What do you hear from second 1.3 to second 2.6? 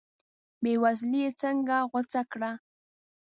څنګه غوڅه کړه.